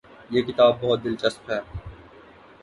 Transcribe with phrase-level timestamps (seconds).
[0.31, 1.59] یہ کتاب بہت دلچسپ ہے